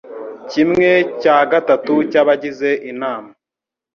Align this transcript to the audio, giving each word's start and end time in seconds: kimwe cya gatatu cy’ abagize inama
kimwe 0.51 0.89
cya 1.21 1.37
gatatu 1.51 1.93
cy’ 2.11 2.17
abagize 2.21 2.69
inama 2.91 3.31